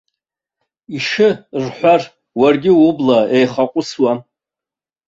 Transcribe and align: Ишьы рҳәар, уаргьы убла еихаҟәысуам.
Ишьы 0.95 1.29
рҳәар, 1.65 2.01
уаргьы 2.39 2.71
убла 2.87 3.19
еихаҟәысуам. 3.35 4.19